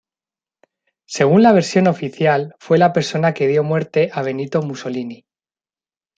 Según 1.05 1.43
la 1.43 1.51
versión 1.51 1.85
oficial, 1.85 2.55
fue 2.57 2.79
la 2.79 2.91
persona 2.91 3.35
que 3.35 3.45
dio 3.47 3.63
muerte 3.63 4.09
a 4.13 4.23
Benito 4.23 4.63
Mussolini. 4.63 5.27